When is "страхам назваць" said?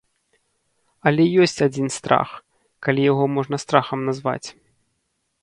3.67-4.47